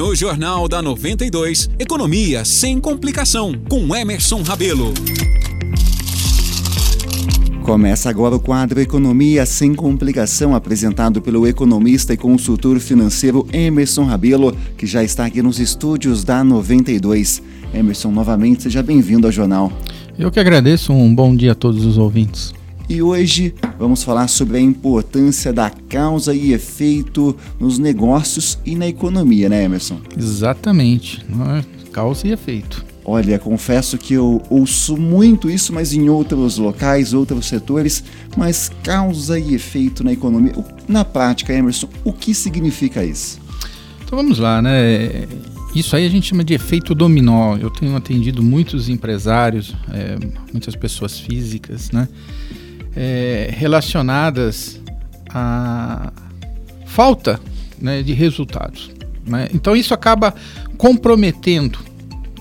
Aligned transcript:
No 0.00 0.16
Jornal 0.16 0.66
da 0.66 0.80
92, 0.80 1.68
Economia 1.78 2.42
sem 2.42 2.80
complicação, 2.80 3.52
com 3.68 3.94
Emerson 3.94 4.40
Rabelo. 4.40 4.94
Começa 7.62 8.08
agora 8.08 8.34
o 8.34 8.40
quadro 8.40 8.80
Economia 8.80 9.44
sem 9.44 9.74
complicação, 9.74 10.54
apresentado 10.54 11.20
pelo 11.20 11.46
economista 11.46 12.14
e 12.14 12.16
consultor 12.16 12.80
financeiro 12.80 13.46
Emerson 13.52 14.04
Rabelo, 14.04 14.56
que 14.74 14.86
já 14.86 15.04
está 15.04 15.26
aqui 15.26 15.42
nos 15.42 15.60
estúdios 15.60 16.24
da 16.24 16.42
92. 16.42 17.42
Emerson, 17.74 18.10
novamente, 18.10 18.62
seja 18.62 18.82
bem-vindo 18.82 19.26
ao 19.26 19.32
jornal. 19.32 19.70
Eu 20.18 20.30
que 20.30 20.40
agradeço, 20.40 20.94
um 20.94 21.14
bom 21.14 21.36
dia 21.36 21.52
a 21.52 21.54
todos 21.54 21.84
os 21.84 21.98
ouvintes. 21.98 22.54
E 22.90 23.00
hoje 23.00 23.54
vamos 23.78 24.02
falar 24.02 24.26
sobre 24.26 24.56
a 24.56 24.60
importância 24.60 25.52
da 25.52 25.70
causa 25.70 26.34
e 26.34 26.52
efeito 26.52 27.36
nos 27.60 27.78
negócios 27.78 28.58
e 28.66 28.74
na 28.74 28.88
economia, 28.88 29.48
né, 29.48 29.62
Emerson? 29.62 30.00
Exatamente, 30.18 31.24
é? 31.56 31.64
causa 31.92 32.26
e 32.26 32.32
efeito. 32.32 32.84
Olha, 33.04 33.38
confesso 33.38 33.96
que 33.96 34.14
eu 34.14 34.42
ouço 34.50 34.96
muito 34.96 35.48
isso, 35.48 35.72
mas 35.72 35.92
em 35.92 36.08
outros 36.08 36.58
locais, 36.58 37.14
outros 37.14 37.46
setores, 37.46 38.02
mas 38.36 38.72
causa 38.82 39.38
e 39.38 39.54
efeito 39.54 40.02
na 40.02 40.12
economia. 40.12 40.52
Na 40.88 41.04
prática, 41.04 41.52
Emerson, 41.52 41.88
o 42.02 42.12
que 42.12 42.34
significa 42.34 43.04
isso? 43.04 43.38
Então 44.04 44.18
vamos 44.18 44.40
lá, 44.40 44.60
né? 44.60 45.28
Isso 45.76 45.94
aí 45.94 46.04
a 46.04 46.10
gente 46.10 46.26
chama 46.26 46.42
de 46.42 46.54
efeito 46.54 46.92
dominó. 46.92 47.56
Eu 47.56 47.70
tenho 47.70 47.94
atendido 47.94 48.42
muitos 48.42 48.88
empresários, 48.88 49.76
é, 49.92 50.18
muitas 50.52 50.74
pessoas 50.74 51.20
físicas, 51.20 51.92
né? 51.92 52.08
É, 52.96 53.50
relacionadas 53.52 54.80
à 55.28 56.12
falta 56.86 57.40
né, 57.80 58.02
de 58.02 58.12
resultados. 58.12 58.90
Né? 59.26 59.48
Então 59.54 59.76
isso 59.76 59.94
acaba 59.94 60.34
comprometendo 60.76 61.78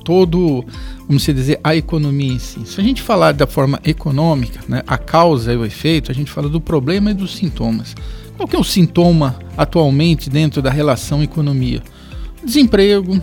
todo, 0.04 0.66
vamos 1.08 1.24
dizer, 1.24 1.60
a 1.64 1.76
economia 1.76 2.34
em 2.34 2.40
si. 2.40 2.66
Se 2.66 2.82
a 2.82 2.84
gente 2.84 3.02
falar 3.02 3.34
da 3.34 3.46
forma 3.46 3.80
econômica, 3.84 4.60
né, 4.68 4.82
a 4.88 4.98
causa 4.98 5.54
e 5.54 5.58
o 5.58 5.66
efeito, 5.66 6.12
a 6.12 6.16
gente 6.16 6.32
fala 6.32 6.50
do 6.50 6.60
problema 6.60 7.12
e 7.12 7.14
dos 7.14 7.36
sintomas. 7.36 7.96
Qual 8.36 8.48
que 8.48 8.56
é 8.56 8.60
o 8.60 8.64
sintoma 8.64 9.38
atualmente 9.58 10.30
dentro 10.30 10.62
da 10.62 10.72
relação 10.72 11.22
economia? 11.22 11.84
Desemprego, 12.44 13.22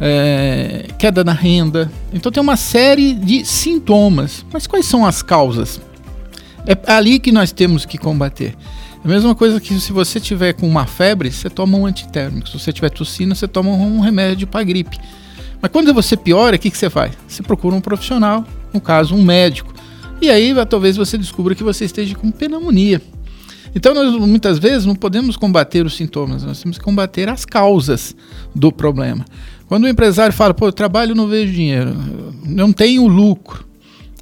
é, 0.00 0.88
queda 0.98 1.22
na 1.24 1.32
renda. 1.32 1.90
Então 2.12 2.30
tem 2.30 2.42
uma 2.42 2.56
série 2.56 3.14
de 3.14 3.44
sintomas. 3.44 4.44
Mas 4.52 4.66
quais 4.66 4.84
são 4.84 5.06
as 5.06 5.22
causas? 5.22 5.80
É 6.66 6.92
ali 6.92 7.18
que 7.18 7.32
nós 7.32 7.52
temos 7.52 7.84
que 7.84 7.98
combater. 7.98 8.56
É 9.04 9.06
a 9.06 9.08
mesma 9.08 9.34
coisa 9.34 9.60
que 9.60 9.78
se 9.80 9.92
você 9.92 10.18
tiver 10.18 10.52
com 10.54 10.68
uma 10.68 10.86
febre, 10.86 11.30
você 11.30 11.48
toma 11.48 11.78
um 11.78 11.86
antitérmico. 11.86 12.48
Se 12.48 12.58
você 12.58 12.72
tiver 12.72 12.90
tossina, 12.90 13.34
você 13.34 13.46
toma 13.46 13.70
um 13.70 14.00
remédio 14.00 14.46
para 14.46 14.64
gripe. 14.64 14.98
Mas 15.60 15.70
quando 15.70 15.92
você 15.94 16.16
piora, 16.16 16.56
o 16.56 16.58
que, 16.58 16.70
que 16.70 16.78
você 16.78 16.90
faz? 16.90 17.12
Você 17.26 17.42
procura 17.42 17.74
um 17.74 17.80
profissional, 17.80 18.44
no 18.72 18.80
caso, 18.80 19.14
um 19.14 19.22
médico. 19.22 19.72
E 20.20 20.30
aí 20.30 20.52
talvez 20.66 20.96
você 20.96 21.16
descubra 21.16 21.54
que 21.54 21.62
você 21.62 21.84
esteja 21.84 22.14
com 22.14 22.30
pneumonia. 22.30 23.00
Então, 23.74 23.94
nós 23.94 24.12
muitas 24.14 24.58
vezes 24.58 24.86
não 24.86 24.94
podemos 24.94 25.36
combater 25.36 25.84
os 25.84 25.94
sintomas, 25.94 26.42
nós 26.42 26.60
temos 26.60 26.78
que 26.78 26.84
combater 26.84 27.28
as 27.28 27.44
causas 27.44 28.16
do 28.54 28.72
problema. 28.72 29.24
Quando 29.66 29.84
o 29.84 29.88
empresário 29.88 30.32
fala, 30.32 30.54
pô, 30.54 30.66
eu 30.66 30.72
trabalho 30.72 31.14
não 31.14 31.28
vejo 31.28 31.52
dinheiro, 31.52 31.94
não 32.44 32.72
tenho 32.72 33.06
lucro, 33.06 33.66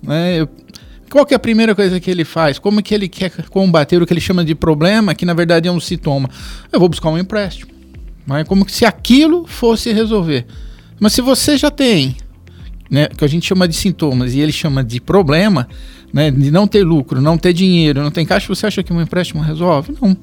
né, 0.02 0.40
eu 0.40 0.48
qual 1.16 1.24
que 1.24 1.32
é 1.32 1.36
a 1.36 1.40
primeira 1.40 1.74
coisa 1.74 1.98
que 1.98 2.10
ele 2.10 2.26
faz? 2.26 2.58
Como 2.58 2.82
que 2.82 2.94
ele 2.94 3.08
quer 3.08 3.32
combater 3.48 4.02
o 4.02 4.06
que 4.06 4.12
ele 4.12 4.20
chama 4.20 4.44
de 4.44 4.54
problema, 4.54 5.14
que 5.14 5.24
na 5.24 5.32
verdade 5.32 5.66
é 5.66 5.72
um 5.72 5.80
sintoma? 5.80 6.28
Eu 6.70 6.78
vou 6.78 6.90
buscar 6.90 7.08
um 7.08 7.16
empréstimo. 7.16 7.72
Mas 8.26 8.42
é 8.42 8.44
como 8.44 8.68
se 8.68 8.84
aquilo 8.84 9.46
fosse 9.46 9.90
resolver. 9.94 10.44
Mas 11.00 11.14
se 11.14 11.22
você 11.22 11.56
já 11.56 11.70
tem, 11.70 12.18
né, 12.90 13.08
que 13.08 13.24
a 13.24 13.26
gente 13.26 13.46
chama 13.46 13.66
de 13.66 13.74
sintomas 13.74 14.34
e 14.34 14.40
ele 14.40 14.52
chama 14.52 14.84
de 14.84 15.00
problema, 15.00 15.66
né, 16.12 16.30
de 16.30 16.50
não 16.50 16.66
ter 16.66 16.84
lucro, 16.84 17.18
não 17.18 17.38
ter 17.38 17.54
dinheiro, 17.54 18.02
não 18.02 18.10
tem 18.10 18.26
caixa, 18.26 18.54
você 18.54 18.66
acha 18.66 18.82
que 18.82 18.92
um 18.92 19.00
empréstimo 19.00 19.40
resolve? 19.40 19.94
Não. 19.98 20.14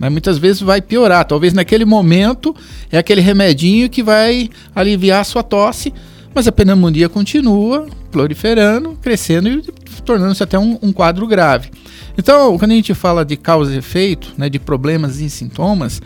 Né, 0.00 0.08
muitas 0.08 0.38
vezes 0.38 0.62
vai 0.62 0.80
piorar. 0.80 1.26
Talvez 1.26 1.52
naquele 1.52 1.84
momento 1.84 2.56
é 2.90 2.96
aquele 2.96 3.20
remedinho 3.20 3.90
que 3.90 4.02
vai 4.02 4.48
aliviar 4.74 5.20
a 5.20 5.24
sua 5.24 5.42
tosse, 5.42 5.92
mas 6.34 6.46
a 6.46 6.52
pneumonia 6.52 7.08
continua 7.08 7.86
proliferando, 8.10 8.96
crescendo 9.00 9.48
e 9.48 9.62
tornando-se 10.04 10.42
até 10.42 10.58
um, 10.58 10.78
um, 10.82 10.92
quadro 10.92 11.26
grave. 11.26 11.70
Então, 12.16 12.58
quando 12.58 12.72
a 12.72 12.74
gente 12.74 12.94
fala 12.94 13.24
de 13.24 13.36
causa 13.36 13.74
e 13.74 13.78
efeito, 13.78 14.32
né, 14.36 14.48
de 14.48 14.58
problemas 14.58 15.20
e 15.20 15.28
sintomas, 15.28 16.00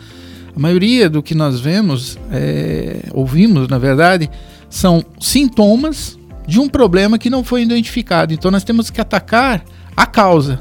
a 0.55 0.59
maioria 0.59 1.09
do 1.09 1.21
que 1.21 1.35
nós 1.35 1.59
vemos, 1.59 2.17
é, 2.31 3.09
ouvimos, 3.13 3.67
na 3.67 3.77
verdade, 3.77 4.29
são 4.69 5.03
sintomas 5.19 6.17
de 6.47 6.59
um 6.59 6.69
problema 6.69 7.17
que 7.17 7.29
não 7.29 7.43
foi 7.43 7.63
identificado. 7.63 8.33
Então, 8.33 8.49
nós 8.49 8.63
temos 8.63 8.89
que 8.89 9.01
atacar 9.01 9.63
a 9.95 10.05
causa 10.05 10.59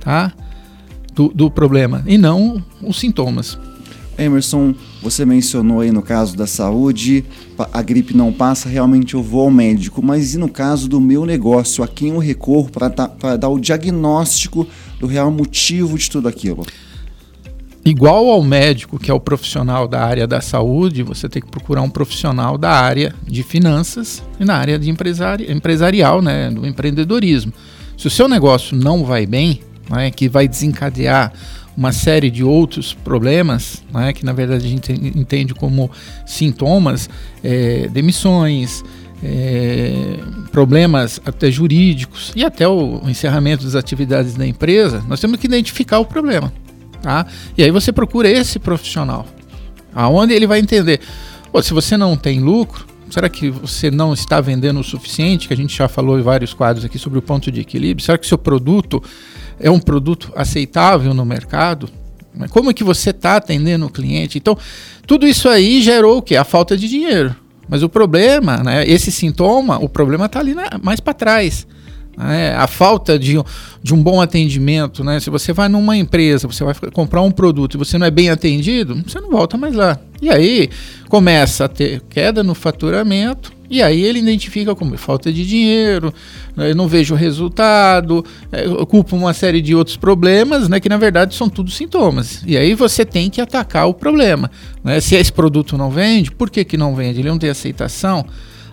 tá, 0.00 0.32
do, 1.14 1.28
do 1.28 1.50
problema 1.50 2.02
e 2.06 2.18
não 2.18 2.62
os 2.82 2.98
sintomas. 2.98 3.58
Emerson, 4.18 4.74
você 5.02 5.24
mencionou 5.24 5.80
aí 5.80 5.90
no 5.90 6.02
caso 6.02 6.36
da 6.36 6.46
saúde, 6.46 7.24
a 7.72 7.82
gripe 7.82 8.16
não 8.16 8.32
passa, 8.32 8.68
realmente 8.68 9.14
eu 9.14 9.22
vou 9.22 9.42
ao 9.42 9.50
médico, 9.50 10.02
mas 10.02 10.34
e 10.34 10.38
no 10.38 10.48
caso 10.48 10.88
do 10.88 11.00
meu 11.00 11.26
negócio, 11.26 11.84
a 11.84 11.88
quem 11.88 12.10
eu 12.10 12.18
recorro 12.18 12.70
para 12.70 13.36
dar 13.36 13.48
o 13.48 13.58
diagnóstico 13.58 14.66
do 14.98 15.06
real 15.06 15.30
motivo 15.30 15.98
de 15.98 16.10
tudo 16.10 16.28
aquilo? 16.28 16.64
Igual 17.84 18.30
ao 18.30 18.42
médico, 18.42 18.98
que 18.98 19.12
é 19.12 19.14
o 19.14 19.20
profissional 19.20 19.86
da 19.86 20.02
área 20.02 20.26
da 20.26 20.40
saúde, 20.40 21.04
você 21.04 21.28
tem 21.28 21.40
que 21.40 21.48
procurar 21.48 21.82
um 21.82 21.90
profissional 21.90 22.58
da 22.58 22.70
área 22.70 23.14
de 23.24 23.44
finanças 23.44 24.24
e 24.40 24.44
na 24.44 24.56
área 24.56 24.76
de 24.76 24.90
empresari 24.90 25.52
empresarial, 25.52 26.20
né, 26.20 26.50
do 26.50 26.66
empreendedorismo. 26.66 27.52
Se 27.96 28.08
o 28.08 28.10
seu 28.10 28.28
negócio 28.28 28.76
não 28.76 29.04
vai 29.04 29.24
bem, 29.24 29.60
né, 29.88 30.10
que 30.10 30.28
vai 30.28 30.48
desencadear 30.48 31.32
uma 31.76 31.92
série 31.92 32.30
de 32.30 32.42
outros 32.42 32.94
problemas, 32.94 33.84
né, 33.92 34.12
que 34.12 34.24
na 34.24 34.32
verdade 34.32 34.66
a 34.66 34.68
gente 34.68 34.92
entende 34.92 35.54
como 35.54 35.90
sintomas, 36.24 37.10
é, 37.44 37.88
demissões, 37.88 38.82
é, 39.22 40.18
problemas 40.50 41.20
até 41.24 41.50
jurídicos 41.50 42.32
e 42.34 42.44
até 42.44 42.66
o 42.66 43.02
encerramento 43.08 43.64
das 43.64 43.74
atividades 43.74 44.34
da 44.34 44.46
empresa, 44.46 45.04
nós 45.06 45.20
temos 45.20 45.38
que 45.38 45.46
identificar 45.46 45.98
o 45.98 46.04
problema. 46.04 46.52
Tá? 47.02 47.26
E 47.56 47.62
aí 47.62 47.70
você 47.70 47.92
procura 47.92 48.28
esse 48.28 48.58
profissional, 48.58 49.26
aonde 49.94 50.32
ele 50.32 50.46
vai 50.46 50.58
entender, 50.58 51.00
se 51.62 51.72
você 51.72 51.96
não 51.96 52.16
tem 52.16 52.40
lucro, 52.40 52.86
será 53.10 53.28
que 53.28 53.50
você 53.50 53.90
não 53.90 54.12
está 54.12 54.40
vendendo 54.40 54.80
o 54.80 54.84
suficiente? 54.84 55.48
Que 55.48 55.54
a 55.54 55.56
gente 55.56 55.76
já 55.76 55.88
falou 55.88 56.18
em 56.18 56.22
vários 56.22 56.52
quadros 56.52 56.84
aqui 56.84 56.98
sobre 56.98 57.18
o 57.18 57.22
ponto 57.22 57.50
de 57.50 57.60
equilíbrio. 57.60 58.04
Será 58.04 58.18
que 58.18 58.26
seu 58.26 58.36
produto 58.36 59.02
é 59.58 59.70
um 59.70 59.78
produto 59.78 60.32
aceitável 60.36 61.14
no 61.14 61.24
mercado? 61.24 61.88
Como 62.50 62.70
é 62.70 62.74
que 62.74 62.84
você 62.84 63.10
está 63.10 63.36
atendendo 63.36 63.86
o 63.86 63.90
cliente? 63.90 64.36
Então, 64.36 64.56
tudo 65.06 65.26
isso 65.26 65.48
aí 65.48 65.80
gerou 65.80 66.18
o 66.18 66.22
quê? 66.22 66.36
A 66.36 66.44
falta 66.44 66.76
de 66.76 66.88
dinheiro. 66.88 67.34
Mas 67.68 67.82
o 67.82 67.88
problema, 67.88 68.58
né, 68.58 68.86
esse 68.86 69.10
sintoma, 69.10 69.78
o 69.78 69.88
problema 69.88 70.26
está 70.26 70.40
ali 70.40 70.54
na, 70.54 70.68
mais 70.82 71.00
para 71.00 71.14
trás. 71.14 71.66
Né? 72.16 72.54
A 72.54 72.66
falta 72.66 73.18
de, 73.18 73.36
de 73.82 73.94
um 73.94 74.02
bom 74.02 74.20
atendimento. 74.20 75.02
Né? 75.02 75.18
Se 75.20 75.30
você 75.30 75.52
vai 75.52 75.68
numa 75.68 75.96
empresa, 75.96 76.46
você 76.46 76.64
vai 76.64 76.74
comprar 76.92 77.22
um 77.22 77.30
produto 77.30 77.74
e 77.74 77.78
você 77.78 77.98
não 77.98 78.06
é 78.06 78.10
bem 78.10 78.30
atendido, 78.30 79.02
você 79.06 79.20
não 79.20 79.30
volta 79.30 79.56
mais 79.56 79.74
lá. 79.74 79.98
E 80.20 80.30
aí 80.30 80.70
começa 81.08 81.66
a 81.66 81.68
ter 81.68 82.02
queda 82.08 82.42
no 82.42 82.54
faturamento, 82.54 83.52
e 83.68 83.82
aí 83.82 84.02
ele 84.02 84.20
identifica 84.20 84.74
como 84.74 84.96
falta 84.96 85.32
de 85.32 85.44
dinheiro, 85.44 86.14
né, 86.56 86.70
eu 86.70 86.76
não 86.76 86.86
vejo 86.86 87.14
resultado, 87.14 88.24
é, 88.52 88.68
ocupa 88.68 89.16
uma 89.16 89.34
série 89.34 89.60
de 89.60 89.74
outros 89.74 89.96
problemas, 89.96 90.68
né, 90.68 90.78
que 90.78 90.88
na 90.88 90.96
verdade 90.96 91.34
são 91.34 91.48
tudo 91.48 91.70
sintomas. 91.70 92.42
E 92.46 92.56
aí 92.56 92.74
você 92.74 93.04
tem 93.04 93.28
que 93.28 93.40
atacar 93.40 93.88
o 93.88 93.94
problema. 93.94 94.50
Né? 94.84 95.00
Se 95.00 95.16
esse 95.16 95.32
produto 95.32 95.76
não 95.76 95.90
vende, 95.90 96.30
por 96.30 96.48
que, 96.48 96.64
que 96.64 96.76
não 96.76 96.94
vende? 96.94 97.20
Ele 97.20 97.28
não 97.28 97.38
tem 97.38 97.50
aceitação. 97.50 98.24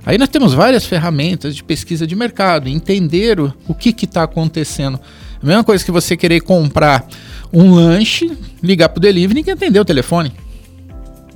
Aí 0.05 0.17
nós 0.17 0.29
temos 0.29 0.53
várias 0.53 0.85
ferramentas 0.85 1.55
de 1.55 1.63
pesquisa 1.63 2.05
de 2.05 2.15
mercado, 2.15 2.69
entender 2.69 3.39
o, 3.39 3.53
o 3.67 3.73
que 3.73 3.95
está 4.05 4.23
acontecendo. 4.23 4.99
A 5.41 5.45
mesma 5.45 5.63
coisa 5.63 5.83
que 5.83 5.91
você 5.91 6.15
querer 6.15 6.41
comprar 6.41 7.07
um 7.51 7.73
lanche, 7.73 8.31
ligar 8.61 8.89
para 8.89 8.99
o 8.99 9.01
delivery 9.01 9.43
e 9.45 9.51
atender 9.51 9.79
o 9.79 9.85
telefone. 9.85 10.31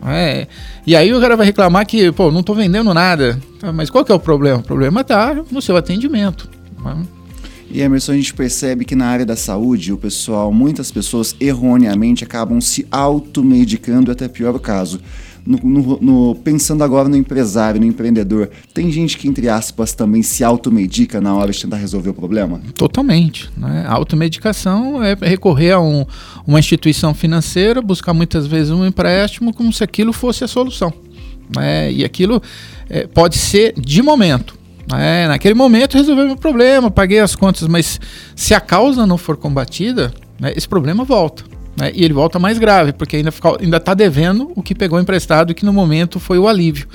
É. 0.06 0.48
E 0.86 0.96
aí 0.96 1.14
o 1.14 1.20
cara 1.20 1.36
vai 1.36 1.46
reclamar 1.46 1.86
que, 1.86 2.12
pô, 2.12 2.32
não 2.32 2.42
estou 2.42 2.56
vendendo 2.56 2.94
nada. 2.94 3.40
Tá, 3.60 3.72
mas 3.74 3.90
qual 3.90 4.06
que 4.06 4.12
é 4.12 4.16
o 4.16 4.20
problema? 4.20 4.60
O 4.60 4.64
problema 4.64 5.02
está 5.02 5.36
no 5.52 5.62
seu 5.62 5.76
atendimento. 5.76 6.50
Tá? 6.84 6.98
E 7.70 7.82
Emerson, 7.82 8.14
a 8.14 8.16
gente 8.16 8.34
percebe 8.34 8.86
que 8.86 8.96
na 8.96 9.08
área 9.08 9.26
da 9.26 9.36
saúde, 9.36 9.92
o 9.92 9.98
pessoal, 9.98 10.54
muitas 10.54 10.90
pessoas 10.90 11.36
erroneamente 11.40 12.24
acabam 12.24 12.62
se 12.62 12.88
automedicando, 12.90 14.12
até 14.12 14.28
pior 14.28 14.56
o 14.56 14.60
caso 14.60 15.02
no, 15.48 15.58
no, 15.64 16.00
no, 16.02 16.36
pensando 16.36 16.84
agora 16.84 17.08
no 17.08 17.16
empresário, 17.16 17.80
no 17.80 17.88
empreendedor, 17.88 18.50
tem 18.74 18.92
gente 18.92 19.18
que, 19.18 19.28
entre 19.28 19.48
aspas, 19.48 19.94
também 19.94 20.22
se 20.22 20.44
automedica 20.44 21.22
na 21.22 21.34
hora 21.34 21.52
de 21.52 21.62
tentar 21.62 21.78
resolver 21.78 22.10
o 22.10 22.14
problema? 22.14 22.62
Totalmente. 22.76 23.50
Né? 23.56 23.86
A 23.88 23.94
automedicação 23.94 25.02
é 25.02 25.16
recorrer 25.20 25.72
a 25.72 25.80
um, 25.80 26.06
uma 26.46 26.60
instituição 26.60 27.14
financeira, 27.14 27.82
buscar 27.82 28.14
muitas 28.14 28.46
vezes 28.46 28.72
um 28.72 28.86
empréstimo 28.86 29.54
como 29.54 29.72
se 29.72 29.84
aquilo 29.84 30.12
fosse 30.12 30.44
a 30.44 30.48
solução. 30.48 30.94
Né? 31.56 31.92
E 31.94 32.04
aquilo 32.04 32.42
é, 32.90 33.08
pode 33.08 33.38
ser 33.38 33.74
de 33.80 34.02
momento. 34.02 34.58
Né? 34.92 35.28
Naquele 35.28 35.54
momento 35.54 35.96
resolveu 35.96 36.26
meu 36.26 36.36
problema, 36.36 36.92
paguei 36.92 37.20
as 37.20 37.36
contas, 37.36 37.68
mas 37.68 38.00
se 38.36 38.54
a 38.54 38.60
causa 38.60 39.06
não 39.06 39.18
for 39.18 39.38
combatida, 39.38 40.14
né, 40.40 40.54
esse 40.56 40.68
problema 40.68 41.04
volta. 41.04 41.44
Né? 41.78 41.92
E 41.94 42.04
ele 42.04 42.14
volta 42.14 42.40
mais 42.40 42.58
grave, 42.58 42.92
porque 42.92 43.18
ainda 43.18 43.30
está 43.30 43.56
ainda 43.60 43.80
tá 43.80 43.94
devendo 43.94 44.52
o 44.56 44.64
que 44.64 44.74
pegou 44.74 45.00
emprestado 45.00 45.54
que 45.54 45.64
no 45.64 45.72
momento 45.72 46.20
foi 46.20 46.40
o 46.40 46.48
alívio. 46.48 46.88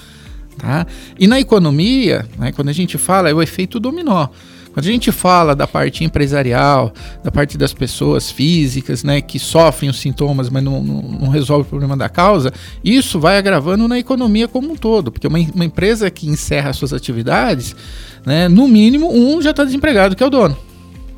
Tá? 0.59 0.87
E 1.19 1.27
na 1.27 1.41
economia, 1.41 2.27
né, 2.37 2.53
quando 2.53 2.69
a 2.69 2.73
gente 2.73 2.99
fala, 2.99 3.31
é 3.31 3.35
o 3.35 3.41
efeito 3.41 3.79
dominó. 3.79 4.29
Quando 4.73 4.87
a 4.87 4.91
gente 4.91 5.13
fala 5.13 5.55
da 5.55 5.67
parte 5.67 6.03
empresarial, 6.03 6.93
da 7.23 7.31
parte 7.31 7.59
das 7.59 7.75
pessoas 7.75 8.31
físicas, 8.31 9.05
né, 9.05 9.21
que 9.21 9.39
sofrem 9.39 9.91
os 9.91 10.01
sintomas, 10.01 10.49
mas 10.49 10.65
não, 10.65 10.83
não, 10.83 11.03
não 11.03 11.29
resolve 11.29 11.67
o 11.67 11.69
problema 11.69 11.95
da 11.95 12.09
causa, 12.09 12.53
isso 12.83 13.21
vai 13.21 13.37
agravando 13.37 13.87
na 13.87 13.99
economia 13.99 14.49
como 14.49 14.73
um 14.73 14.77
todo, 14.77 15.13
porque 15.13 15.27
uma, 15.27 15.39
uma 15.55 15.65
empresa 15.65 16.11
que 16.11 16.27
encerra 16.27 16.73
suas 16.73 16.93
atividades, 16.95 17.77
né, 18.25 18.49
no 18.49 18.67
mínimo 18.67 19.13
um 19.13 19.43
já 19.43 19.51
está 19.51 19.63
desempregado, 19.63 20.17
que 20.17 20.23
é 20.23 20.27
o 20.27 20.31
dono. 20.31 20.57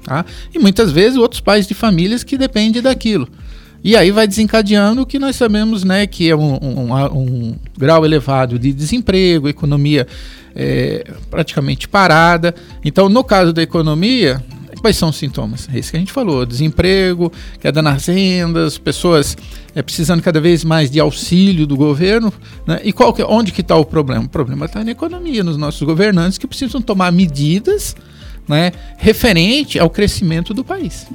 Tá? 0.02 0.24
E 0.52 0.58
muitas 0.58 0.90
vezes 0.90 1.16
outros 1.16 1.40
pais 1.40 1.66
de 1.66 1.74
famílias 1.74 2.24
que 2.24 2.36
dependem 2.36 2.82
daquilo. 2.82 3.28
E 3.84 3.94
aí 3.94 4.10
vai 4.10 4.26
desencadeando 4.26 5.02
o 5.02 5.06
que 5.06 5.18
nós 5.18 5.36
sabemos, 5.36 5.84
né, 5.84 6.06
que 6.06 6.30
é 6.30 6.34
um, 6.34 6.54
um, 6.54 7.18
um 7.18 7.54
grau 7.76 8.02
elevado 8.02 8.58
de 8.58 8.72
desemprego, 8.72 9.46
economia 9.46 10.06
é, 10.56 11.04
praticamente 11.30 11.86
parada. 11.86 12.54
Então, 12.82 13.10
no 13.10 13.22
caso 13.22 13.52
da 13.52 13.62
economia, 13.62 14.42
quais 14.80 14.96
são 14.96 15.10
os 15.10 15.16
sintomas? 15.16 15.68
É 15.70 15.78
isso 15.78 15.90
que 15.90 15.98
a 15.98 16.00
gente 16.00 16.12
falou: 16.12 16.46
desemprego, 16.46 17.30
queda 17.60 17.82
nas 17.82 18.06
rendas, 18.06 18.78
pessoas 18.78 19.36
é, 19.74 19.82
precisando 19.82 20.22
cada 20.22 20.40
vez 20.40 20.64
mais 20.64 20.90
de 20.90 20.98
auxílio 20.98 21.66
do 21.66 21.76
governo. 21.76 22.32
Né? 22.66 22.80
E 22.84 22.92
qual 22.92 23.12
que, 23.12 23.22
onde 23.22 23.52
que 23.52 23.60
está 23.60 23.76
o 23.76 23.84
problema? 23.84 24.24
O 24.24 24.28
problema 24.30 24.64
está 24.64 24.82
na 24.82 24.92
economia, 24.92 25.44
nos 25.44 25.58
nossos 25.58 25.82
governantes 25.82 26.38
que 26.38 26.46
precisam 26.46 26.80
tomar 26.80 27.12
medidas 27.12 27.94
né, 28.48 28.72
referente 28.96 29.78
ao 29.78 29.90
crescimento 29.90 30.54
do 30.54 30.64
país. 30.64 31.06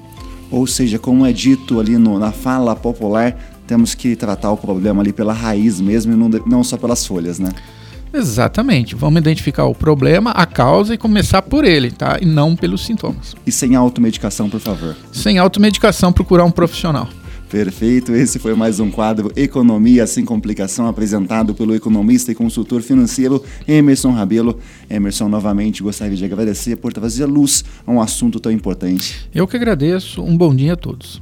Ou 0.51 0.65
seja, 0.65 0.97
como 0.97 1.25
é 1.25 1.31
dito 1.31 1.79
ali 1.79 1.97
no, 1.97 2.17
na 2.17 2.31
fala 2.31 2.75
popular, 2.75 3.37
temos 3.67 3.93
que 3.93 4.15
tratar 4.15 4.51
o 4.51 4.57
problema 4.57 5.01
ali 5.01 5.13
pela 5.13 5.33
raiz 5.33 5.79
mesmo 5.79 6.13
e 6.13 6.15
não, 6.15 6.29
não 6.45 6.63
só 6.63 6.77
pelas 6.77 7.05
folhas, 7.05 7.37
né? 7.39 7.51
Exatamente. 8.11 8.95
Vamos 8.95 9.19
identificar 9.19 9.65
o 9.65 9.75
problema, 9.75 10.31
a 10.31 10.45
causa 10.45 10.95
e 10.95 10.97
começar 10.97 11.41
por 11.43 11.63
ele, 11.63 11.91
tá? 11.91 12.17
E 12.19 12.25
não 12.25 12.55
pelos 12.55 12.85
sintomas. 12.85 13.35
E 13.45 13.51
sem 13.51 13.75
automedicação, 13.75 14.49
por 14.49 14.59
favor. 14.59 14.95
Sem 15.11 15.37
automedicação, 15.37 16.11
procurar 16.11 16.45
um 16.45 16.51
profissional. 16.51 17.07
Perfeito, 17.49 18.13
esse 18.13 18.37
foi 18.37 18.53
mais 18.53 18.79
um 18.79 18.91
quadro 18.91 19.31
Economia 19.35 20.05
Sem 20.05 20.23
Complicação, 20.23 20.85
apresentado 20.85 21.55
pelo 21.55 21.73
economista 21.73 22.31
e 22.31 22.35
consultor 22.35 22.83
financeiro 22.83 23.43
Emerson 23.67 24.11
Rabelo. 24.11 24.59
Emerson, 24.87 25.27
novamente 25.27 25.81
gostaria 25.81 26.15
de 26.15 26.23
agradecer 26.23 26.75
por 26.75 26.93
trazer 26.93 27.25
luz 27.25 27.65
a 27.87 27.91
um 27.91 27.99
assunto 27.99 28.39
tão 28.39 28.51
importante. 28.51 29.27
Eu 29.33 29.47
que 29.47 29.55
agradeço, 29.55 30.21
um 30.21 30.37
bom 30.37 30.53
dia 30.53 30.73
a 30.73 30.77
todos. 30.77 31.19